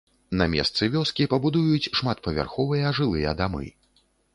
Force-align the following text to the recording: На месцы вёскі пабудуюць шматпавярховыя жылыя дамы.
На 0.39 0.47
месцы 0.53 0.83
вёскі 0.95 1.29
пабудуюць 1.35 1.91
шматпавярховыя 2.01 2.87
жылыя 3.03 3.41
дамы. 3.45 3.67